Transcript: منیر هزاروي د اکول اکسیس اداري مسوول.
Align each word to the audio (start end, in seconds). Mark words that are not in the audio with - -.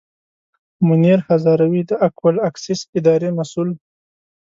منیر 0.87 1.19
هزاروي 1.27 1.81
د 1.89 1.91
اکول 2.07 2.35
اکسیس 2.49 2.81
اداري 2.97 3.29
مسوول. 3.37 3.69